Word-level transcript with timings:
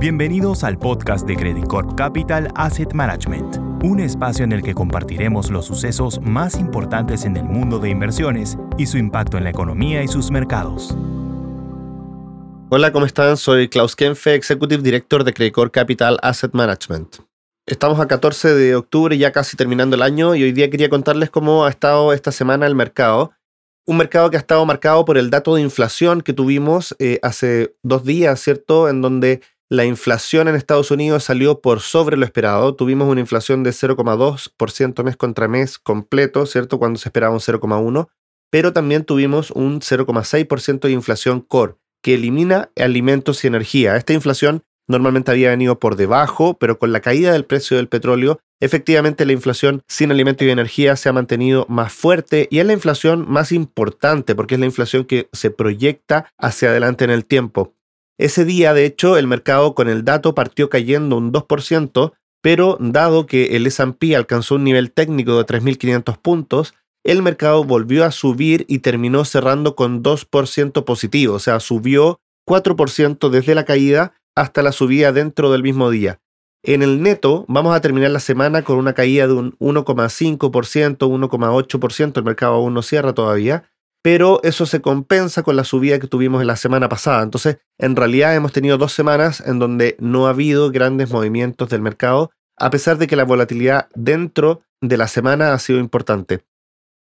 Bienvenidos 0.00 0.62
al 0.62 0.78
podcast 0.78 1.26
de 1.26 1.34
Credit 1.34 1.66
Corp 1.66 1.96
Capital 1.96 2.52
Asset 2.54 2.92
Management, 2.92 3.56
un 3.82 3.98
espacio 3.98 4.44
en 4.44 4.52
el 4.52 4.62
que 4.62 4.72
compartiremos 4.72 5.50
los 5.50 5.66
sucesos 5.66 6.20
más 6.20 6.54
importantes 6.54 7.24
en 7.24 7.36
el 7.36 7.42
mundo 7.42 7.80
de 7.80 7.90
inversiones 7.90 8.56
y 8.78 8.86
su 8.86 8.96
impacto 8.96 9.38
en 9.38 9.42
la 9.42 9.50
economía 9.50 10.04
y 10.04 10.06
sus 10.06 10.30
mercados. 10.30 10.96
Hola, 12.70 12.92
¿cómo 12.92 13.06
están? 13.06 13.36
Soy 13.36 13.68
Klaus 13.68 13.96
Kenfe, 13.96 14.34
Executive 14.34 14.84
Director 14.84 15.24
de 15.24 15.34
Credit 15.34 15.52
Corp 15.52 15.72
Capital 15.72 16.16
Asset 16.22 16.52
Management. 16.54 17.16
Estamos 17.66 17.98
a 17.98 18.06
14 18.06 18.54
de 18.54 18.76
octubre, 18.76 19.18
ya 19.18 19.32
casi 19.32 19.56
terminando 19.56 19.96
el 19.96 20.02
año, 20.02 20.36
y 20.36 20.44
hoy 20.44 20.52
día 20.52 20.70
quería 20.70 20.88
contarles 20.88 21.28
cómo 21.28 21.64
ha 21.64 21.70
estado 21.70 22.12
esta 22.12 22.30
semana 22.30 22.68
el 22.68 22.76
mercado. 22.76 23.32
Un 23.84 23.96
mercado 23.96 24.30
que 24.30 24.36
ha 24.36 24.40
estado 24.40 24.64
marcado 24.64 25.04
por 25.04 25.18
el 25.18 25.28
dato 25.28 25.56
de 25.56 25.62
inflación 25.62 26.20
que 26.20 26.34
tuvimos 26.34 26.94
eh, 27.00 27.18
hace 27.24 27.74
dos 27.82 28.04
días, 28.04 28.38
¿cierto? 28.38 28.88
En 28.88 29.02
donde 29.02 29.40
la 29.70 29.84
inflación 29.84 30.48
en 30.48 30.54
Estados 30.54 30.90
Unidos 30.90 31.24
salió 31.24 31.60
por 31.60 31.80
sobre 31.80 32.16
lo 32.16 32.24
esperado. 32.24 32.74
Tuvimos 32.74 33.08
una 33.08 33.20
inflación 33.20 33.62
de 33.62 33.70
0,2% 33.70 35.04
mes 35.04 35.16
contra 35.16 35.48
mes 35.48 35.78
completo, 35.78 36.46
¿cierto? 36.46 36.78
Cuando 36.78 36.98
se 36.98 37.08
esperaba 37.08 37.34
un 37.34 37.40
0,1%. 37.40 38.08
Pero 38.50 38.72
también 38.72 39.04
tuvimos 39.04 39.50
un 39.50 39.80
0,6% 39.80 40.80
de 40.80 40.92
inflación 40.92 41.42
core, 41.42 41.74
que 42.02 42.14
elimina 42.14 42.70
alimentos 42.76 43.44
y 43.44 43.46
energía. 43.46 43.96
Esta 43.96 44.14
inflación 44.14 44.62
normalmente 44.86 45.30
había 45.30 45.50
venido 45.50 45.78
por 45.78 45.96
debajo, 45.96 46.56
pero 46.58 46.78
con 46.78 46.90
la 46.90 47.00
caída 47.00 47.32
del 47.32 47.44
precio 47.44 47.76
del 47.76 47.88
petróleo, 47.88 48.40
efectivamente 48.60 49.26
la 49.26 49.34
inflación 49.34 49.82
sin 49.86 50.10
alimentos 50.10 50.46
y 50.46 50.50
energía 50.50 50.96
se 50.96 51.10
ha 51.10 51.12
mantenido 51.12 51.66
más 51.68 51.92
fuerte 51.92 52.48
y 52.50 52.60
es 52.60 52.64
la 52.64 52.72
inflación 52.72 53.26
más 53.28 53.52
importante 53.52 54.34
porque 54.34 54.54
es 54.54 54.60
la 54.60 54.66
inflación 54.66 55.04
que 55.04 55.28
se 55.34 55.50
proyecta 55.50 56.32
hacia 56.38 56.70
adelante 56.70 57.04
en 57.04 57.10
el 57.10 57.26
tiempo. 57.26 57.74
Ese 58.18 58.44
día, 58.44 58.74
de 58.74 58.84
hecho, 58.84 59.16
el 59.16 59.28
mercado 59.28 59.74
con 59.76 59.88
el 59.88 60.04
dato 60.04 60.34
partió 60.34 60.68
cayendo 60.68 61.16
un 61.16 61.32
2%, 61.32 62.12
pero 62.42 62.76
dado 62.80 63.26
que 63.26 63.56
el 63.56 63.66
SP 63.70 64.14
alcanzó 64.16 64.56
un 64.56 64.64
nivel 64.64 64.90
técnico 64.90 65.38
de 65.38 65.46
3.500 65.46 66.18
puntos, 66.18 66.74
el 67.04 67.22
mercado 67.22 67.62
volvió 67.62 68.04
a 68.04 68.10
subir 68.10 68.64
y 68.68 68.80
terminó 68.80 69.24
cerrando 69.24 69.76
con 69.76 70.02
2% 70.02 70.84
positivo, 70.84 71.34
o 71.34 71.38
sea, 71.38 71.60
subió 71.60 72.20
4% 72.46 73.30
desde 73.30 73.54
la 73.54 73.64
caída 73.64 74.14
hasta 74.34 74.62
la 74.62 74.72
subida 74.72 75.12
dentro 75.12 75.52
del 75.52 75.62
mismo 75.62 75.90
día. 75.90 76.20
En 76.64 76.82
el 76.82 77.02
neto 77.02 77.44
vamos 77.48 77.74
a 77.74 77.80
terminar 77.80 78.10
la 78.10 78.20
semana 78.20 78.62
con 78.62 78.78
una 78.78 78.94
caída 78.94 79.28
de 79.28 79.32
un 79.32 79.56
1,5%, 79.58 80.98
1,8%, 80.98 82.16
el 82.16 82.24
mercado 82.24 82.54
aún 82.54 82.74
no 82.74 82.82
cierra 82.82 83.14
todavía, 83.14 83.70
pero 84.10 84.40
eso 84.42 84.64
se 84.64 84.80
compensa 84.80 85.42
con 85.42 85.54
la 85.54 85.64
subida 85.64 85.98
que 85.98 86.06
tuvimos 86.06 86.40
en 86.40 86.46
la 86.46 86.56
semana 86.56 86.88
pasada. 86.88 87.22
Entonces, 87.22 87.58
en 87.76 87.94
realidad 87.94 88.34
hemos 88.34 88.52
tenido 88.52 88.78
dos 88.78 88.94
semanas 88.94 89.42
en 89.44 89.58
donde 89.58 89.98
no 90.00 90.26
ha 90.26 90.30
habido 90.30 90.70
grandes 90.70 91.10
movimientos 91.10 91.68
del 91.68 91.82
mercado, 91.82 92.30
a 92.56 92.70
pesar 92.70 92.96
de 92.96 93.06
que 93.06 93.16
la 93.16 93.26
volatilidad 93.26 93.90
dentro 93.94 94.62
de 94.80 94.96
la 94.96 95.08
semana 95.08 95.52
ha 95.52 95.58
sido 95.58 95.78
importante. 95.78 96.40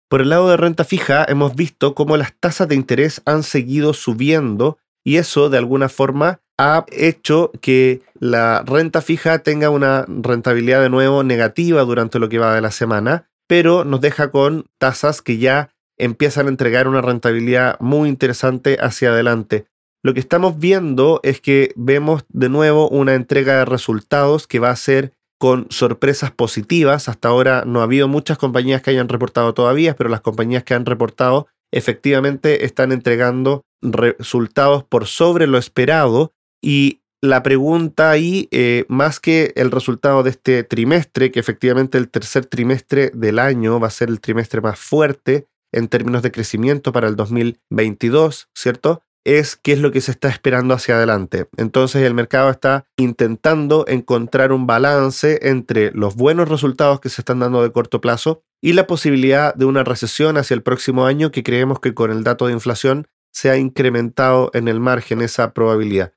Por 0.08 0.20
el 0.20 0.30
lado 0.30 0.48
de 0.48 0.56
renta 0.56 0.82
fija, 0.82 1.24
hemos 1.28 1.54
visto 1.54 1.94
cómo 1.94 2.16
las 2.16 2.34
tasas 2.40 2.66
de 2.66 2.74
interés 2.74 3.22
han 3.24 3.44
seguido 3.44 3.94
subiendo 3.94 4.78
y 5.04 5.18
eso 5.18 5.48
de 5.48 5.58
alguna 5.58 5.88
forma 5.88 6.40
ha 6.58 6.86
hecho 6.90 7.52
que 7.60 8.02
la 8.18 8.64
renta 8.66 9.00
fija 9.00 9.38
tenga 9.44 9.70
una 9.70 10.06
rentabilidad 10.08 10.82
de 10.82 10.90
nuevo 10.90 11.22
negativa 11.22 11.82
durante 11.82 12.18
lo 12.18 12.28
que 12.28 12.40
va 12.40 12.52
de 12.52 12.62
la 12.62 12.72
semana, 12.72 13.28
pero 13.46 13.84
nos 13.84 14.00
deja 14.00 14.32
con 14.32 14.64
tasas 14.80 15.22
que 15.22 15.38
ya 15.38 15.70
empiezan 15.98 16.46
a 16.46 16.50
entregar 16.50 16.88
una 16.88 17.02
rentabilidad 17.02 17.78
muy 17.80 18.08
interesante 18.08 18.78
hacia 18.80 19.10
adelante. 19.10 19.66
Lo 20.02 20.14
que 20.14 20.20
estamos 20.20 20.58
viendo 20.58 21.20
es 21.22 21.40
que 21.40 21.72
vemos 21.74 22.24
de 22.28 22.48
nuevo 22.48 22.88
una 22.88 23.14
entrega 23.14 23.58
de 23.58 23.64
resultados 23.64 24.46
que 24.46 24.60
va 24.60 24.70
a 24.70 24.76
ser 24.76 25.12
con 25.38 25.66
sorpresas 25.70 26.30
positivas. 26.30 27.08
Hasta 27.08 27.28
ahora 27.28 27.64
no 27.66 27.80
ha 27.80 27.84
habido 27.84 28.08
muchas 28.08 28.38
compañías 28.38 28.82
que 28.82 28.90
hayan 28.90 29.08
reportado 29.08 29.52
todavía, 29.54 29.96
pero 29.96 30.08
las 30.08 30.20
compañías 30.20 30.64
que 30.64 30.74
han 30.74 30.86
reportado 30.86 31.48
efectivamente 31.72 32.64
están 32.64 32.92
entregando 32.92 33.64
resultados 33.82 34.84
por 34.84 35.06
sobre 35.06 35.46
lo 35.46 35.58
esperado 35.58 36.32
y 36.62 37.00
la 37.22 37.42
pregunta 37.42 38.10
ahí, 38.10 38.48
eh, 38.50 38.84
más 38.88 39.20
que 39.20 39.52
el 39.56 39.70
resultado 39.70 40.22
de 40.22 40.30
este 40.30 40.62
trimestre, 40.62 41.30
que 41.30 41.40
efectivamente 41.40 41.98
el 41.98 42.08
tercer 42.08 42.46
trimestre 42.46 43.10
del 43.14 43.38
año 43.38 43.80
va 43.80 43.88
a 43.88 43.90
ser 43.90 44.08
el 44.08 44.20
trimestre 44.20 44.60
más 44.60 44.78
fuerte, 44.78 45.46
en 45.72 45.88
términos 45.88 46.22
de 46.22 46.32
crecimiento 46.32 46.92
para 46.92 47.08
el 47.08 47.16
2022, 47.16 48.48
¿cierto? 48.54 49.02
Es 49.24 49.56
qué 49.56 49.72
es 49.72 49.80
lo 49.80 49.90
que 49.90 50.00
se 50.00 50.12
está 50.12 50.28
esperando 50.28 50.72
hacia 50.72 50.96
adelante. 50.96 51.48
Entonces 51.56 52.02
el 52.02 52.14
mercado 52.14 52.48
está 52.50 52.86
intentando 52.96 53.84
encontrar 53.88 54.52
un 54.52 54.66
balance 54.66 55.40
entre 55.42 55.90
los 55.92 56.14
buenos 56.14 56.48
resultados 56.48 57.00
que 57.00 57.08
se 57.08 57.20
están 57.22 57.40
dando 57.40 57.62
de 57.62 57.72
corto 57.72 58.00
plazo 58.00 58.44
y 58.62 58.72
la 58.72 58.86
posibilidad 58.86 59.54
de 59.54 59.64
una 59.64 59.82
recesión 59.82 60.36
hacia 60.36 60.54
el 60.54 60.62
próximo 60.62 61.06
año 61.06 61.32
que 61.32 61.42
creemos 61.42 61.80
que 61.80 61.92
con 61.94 62.12
el 62.12 62.22
dato 62.22 62.46
de 62.46 62.52
inflación 62.52 63.08
se 63.32 63.50
ha 63.50 63.56
incrementado 63.56 64.50
en 64.54 64.68
el 64.68 64.80
margen 64.80 65.20
esa 65.20 65.52
probabilidad. 65.52 66.12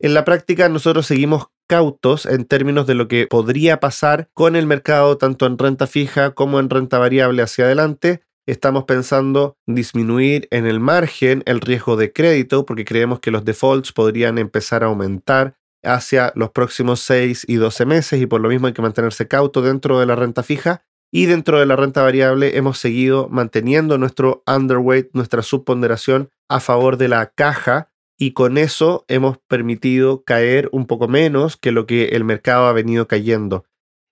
En 0.00 0.14
la 0.14 0.24
práctica 0.24 0.68
nosotros 0.68 1.06
seguimos 1.06 1.46
cautos 1.68 2.26
en 2.26 2.44
términos 2.44 2.86
de 2.86 2.94
lo 2.94 3.08
que 3.08 3.26
podría 3.26 3.80
pasar 3.80 4.28
con 4.34 4.56
el 4.56 4.66
mercado 4.66 5.16
tanto 5.16 5.46
en 5.46 5.58
renta 5.58 5.86
fija 5.86 6.32
como 6.32 6.60
en 6.60 6.70
renta 6.70 6.98
variable 6.98 7.42
hacia 7.42 7.66
adelante 7.66 8.22
estamos 8.46 8.84
pensando 8.84 9.56
disminuir 9.66 10.48
en 10.50 10.66
el 10.66 10.80
margen 10.80 11.42
el 11.46 11.60
riesgo 11.60 11.96
de 11.96 12.12
crédito 12.12 12.66
porque 12.66 12.84
creemos 12.84 13.20
que 13.20 13.30
los 13.30 13.44
defaults 13.44 13.92
podrían 13.92 14.38
empezar 14.38 14.82
a 14.82 14.86
aumentar 14.86 15.56
hacia 15.82 16.32
los 16.34 16.50
próximos 16.50 17.00
6 17.00 17.44
y 17.48 17.56
12 17.56 17.86
meses 17.86 18.20
y 18.20 18.26
por 18.26 18.40
lo 18.40 18.48
mismo 18.48 18.66
hay 18.66 18.72
que 18.72 18.82
mantenerse 18.82 19.28
cauto 19.28 19.62
dentro 19.62 19.98
de 20.00 20.06
la 20.06 20.16
renta 20.16 20.42
fija 20.42 20.84
y 21.12 21.26
dentro 21.26 21.60
de 21.60 21.66
la 21.66 21.76
renta 21.76 22.02
variable 22.02 22.56
hemos 22.56 22.78
seguido 22.78 23.28
manteniendo 23.28 23.98
nuestro 23.98 24.42
underweight, 24.46 25.10
nuestra 25.12 25.42
subponderación 25.42 26.30
a 26.48 26.60
favor 26.60 26.96
de 26.96 27.08
la 27.08 27.26
caja 27.26 27.90
y 28.18 28.32
con 28.32 28.58
eso 28.58 29.04
hemos 29.08 29.38
permitido 29.48 30.24
caer 30.24 30.68
un 30.72 30.86
poco 30.86 31.08
menos 31.08 31.56
que 31.56 31.72
lo 31.72 31.86
que 31.86 32.06
el 32.08 32.24
mercado 32.24 32.66
ha 32.66 32.72
venido 32.72 33.06
cayendo. 33.06 33.64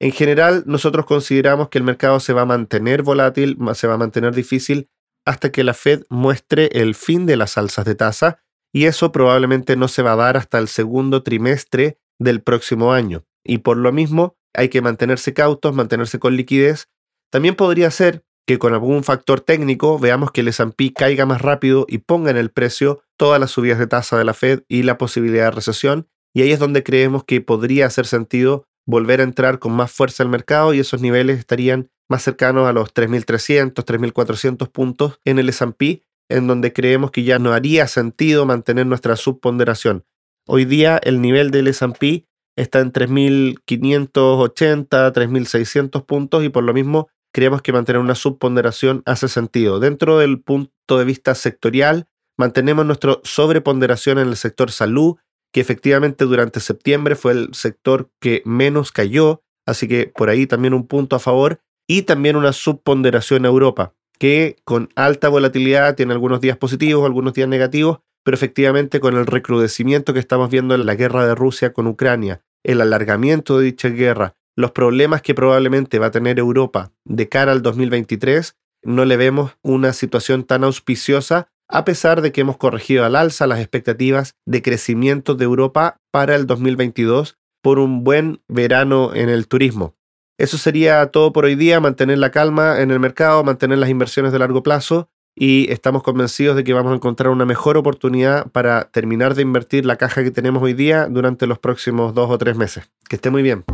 En 0.03 0.11
general, 0.11 0.65
nosotros 0.67 1.07
consideramos 1.07 1.69
que 1.69 1.79
el 1.79 1.85
mercado 1.85 2.19
se 2.19 2.33
va 2.33 2.43
a 2.43 2.45
mantener 2.45 3.05
volátil, 3.05 3.57
se 3.75 3.87
va 3.87 3.95
a 3.95 3.99
mantener 3.99 4.35
difícil 4.35 4.89
hasta 5.25 5.53
que 5.53 5.63
la 5.63 5.75
Fed 5.75 6.03
muestre 6.11 6.71
el 6.73 6.97
fin 6.97 7.25
de 7.25 7.37
las 7.37 7.57
alzas 7.57 7.85
de 7.85 7.95
tasa 7.95 8.43
y 8.75 8.87
eso 8.87 9.13
probablemente 9.13 9.77
no 9.77 9.87
se 9.87 10.03
va 10.03 10.15
a 10.15 10.17
dar 10.17 10.37
hasta 10.37 10.59
el 10.59 10.67
segundo 10.67 11.23
trimestre 11.23 12.01
del 12.19 12.43
próximo 12.43 12.93
año. 12.93 13.23
Y 13.45 13.59
por 13.59 13.77
lo 13.77 13.93
mismo, 13.93 14.35
hay 14.53 14.71
que 14.71 14.83
mantenerse 14.83 15.35
cautos, 15.35 15.73
mantenerse 15.73 16.19
con 16.19 16.35
liquidez. 16.35 16.89
También 17.31 17.55
podría 17.55 17.93
ser 17.93 18.25
que 18.45 18.59
con 18.59 18.73
algún 18.73 19.05
factor 19.05 19.41
técnico 19.41 20.01
veamos 20.01 20.33
que 20.33 20.41
el 20.41 20.49
S&P 20.49 20.95
caiga 20.95 21.27
más 21.27 21.43
rápido 21.43 21.87
y 21.89 21.99
ponga 21.99 22.33
en 22.33 22.39
el 22.39 22.51
precio 22.51 23.05
todas 23.17 23.39
las 23.39 23.53
subidas 23.53 23.79
de 23.79 23.87
tasa 23.87 24.19
de 24.19 24.25
la 24.25 24.35
Fed 24.35 24.65
y 24.67 24.83
la 24.83 24.99
posibilidad 24.99 25.45
de 25.45 25.51
recesión. 25.53 26.09
Y 26.35 26.43
ahí 26.43 26.51
es 26.51 26.59
donde 26.59 26.83
creemos 26.83 27.23
que 27.23 27.41
podría 27.41 27.87
hacer 27.87 28.07
sentido 28.07 28.67
volver 28.87 29.21
a 29.21 29.25
entrar 29.25 29.59
con 29.59 29.73
más 29.73 29.93
fuerza 29.93 30.23
al 30.23 30.29
mercado 30.29 30.75
y 30.75 30.81
esos 30.81 31.01
niveles 31.01 31.39
estarían 31.39 31.91
más 32.09 32.23
cercanos 32.23 32.69
a 32.69 32.73
los 32.73 32.93
3.300, 32.93 33.85
3.400 33.85 34.71
puntos 34.71 35.21
en 35.25 35.39
el 35.39 35.49
S&P, 35.49 36.03
en 36.29 36.47
donde 36.47 36.73
creemos 36.73 37.11
que 37.11 37.25
ya 37.25 37.39
no 37.39 37.53
haría 37.53 37.87
sentido 37.87 38.47
mantener 38.47 38.87
nuestra 38.87 39.17
subponderación. 39.17 40.05
Hoy 40.47 40.65
día 40.65 40.99
el 41.03 41.21
nivel 41.21 41.51
del 41.51 41.69
S&P 41.69 42.27
está 42.57 42.81
en 42.81 42.93
3.580, 42.93 45.13
3.600 45.13 46.05
puntos 46.05 46.45
y 46.45 46.49
por 46.49 46.65
lo 46.65 46.75
mismo 46.75 47.09
creemos 47.33 47.63
que 47.63 47.73
mantener 47.73 48.01
una 48.01 48.15
subponderación 48.15 49.03
hace 49.07 49.29
sentido. 49.29 49.81
Dentro 49.81 50.19
del 50.19 50.43
punto 50.43 50.99
de 50.99 51.05
vista 51.05 51.35
sectorial, 51.35 52.09
mantenemos 52.37 52.85
nuestra 52.85 53.19
sobreponderación 53.23 54.19
en 54.19 54.29
el 54.29 54.37
sector 54.37 54.71
salud 54.71 55.17
que 55.53 55.61
efectivamente 55.61 56.25
durante 56.25 56.61
septiembre 56.61 57.15
fue 57.15 57.33
el 57.33 57.55
sector 57.55 58.11
que 58.21 58.43
menos 58.45 58.91
cayó, 58.91 59.43
así 59.67 59.87
que 59.87 60.07
por 60.07 60.31
ahí 60.31 60.47
también 60.47 60.75
un 60.75 60.87
punto 60.87 61.17
a 61.17 61.21
favor, 61.21 61.61
y 61.87 62.03
también 62.03 62.37
una 62.37 62.53
subponderación 62.53 63.45
a 63.45 63.49
Europa, 63.49 63.95
que 64.19 64.57
con 64.65 64.89
alta 64.97 65.29
volatilidad 65.29 65.95
tiene 65.95 66.13
algunos 66.13 66.41
días 66.41 66.57
positivos, 66.57 67.05
algunos 67.05 67.35
días 67.35 67.49
negativos, 67.49 68.01
pero 68.25 68.35
efectivamente 68.35 69.01
con 69.01 69.17
el 69.17 69.27
recrudecimiento 69.27 70.15
que 70.15 70.21
estamos 70.21 70.49
viendo 70.49 70.75
en 70.75 70.87
la 70.87 70.95
guerra 70.95 71.27
de 71.27 71.35
Rusia 71.35 71.73
con 71.73 71.87
Ucrania, 71.87 72.43
el 72.65 72.81
alargamiento 72.81 73.59
de 73.59 73.67
dicha 73.67 73.89
guerra, 73.89 74.37
los 74.57 74.71
problemas 74.71 75.23
que 75.23 75.35
probablemente 75.35 75.99
va 75.99 76.07
a 76.07 76.11
tener 76.11 76.39
Europa 76.39 76.93
de 77.05 77.29
cara 77.29 77.53
al 77.53 77.63
2023, 77.63 78.57
no 78.85 79.05
le 79.05 79.17
vemos 79.17 79.57
una 79.63 79.93
situación 79.93 80.45
tan 80.45 80.65
auspiciosa 80.65 81.49
a 81.73 81.85
pesar 81.85 82.21
de 82.21 82.33
que 82.33 82.43
hemos 82.43 82.59
corregido 82.59 83.05
al 83.05 83.17
alza 83.17 83.47
las 83.47 83.59
expectativas 83.59 84.37
de 84.47 84.63
crecimiento 84.63 85.35
de 85.35 85.45
Europa 85.45 85.97
para 86.11 86.37
el 86.37 86.47
2022 86.47 87.39
por 87.63 87.79
un 87.79 88.05
buen 88.05 88.43
verano 88.47 89.15
en 89.15 89.29
el 89.31 89.49
turismo. 89.49 89.95
Eso 90.39 90.59
sería 90.59 91.07
todo 91.07 91.33
por 91.33 91.45
hoy 91.45 91.55
día, 91.55 91.81
mantener 91.81 92.19
la 92.19 92.31
calma 92.31 92.81
en 92.81 92.91
el 92.91 93.01
mercado, 93.01 93.43
mantener 93.43 93.79
las 93.79 93.89
inversiones 93.89 94.33
de 94.33 94.39
largo 94.39 94.63
plazo 94.63 95.09
y 95.35 95.71
estamos 95.73 96.03
convencidos 96.03 96.57
de 96.57 96.65
que 96.65 96.75
vamos 96.75 96.93
a 96.93 96.97
encontrar 96.97 97.31
una 97.31 97.47
mejor 97.47 97.79
oportunidad 97.79 98.51
para 98.51 98.91
terminar 98.91 99.35
de 99.35 99.43
invertir 99.43 99.87
la 99.87 99.97
caja 99.97 100.23
que 100.23 100.31
tenemos 100.31 100.63
hoy 100.63 100.75
día 100.75 101.07
durante 101.09 101.47
los 101.47 101.59
próximos 101.59 102.13
dos 102.15 102.31
o 102.31 102.37
tres 102.37 102.57
meses. 102.57 102.91
Que 103.09 103.17
esté 103.17 103.31
muy 103.31 103.43
bien. 103.43 103.65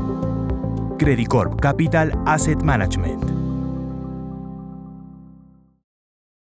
Credit 0.99 1.29
Corp 1.29 1.61
Capital 1.61 2.12
Asset 2.27 2.62
Management 2.62 3.38